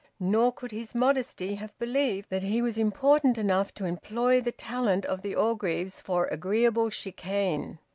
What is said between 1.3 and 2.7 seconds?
have believed that he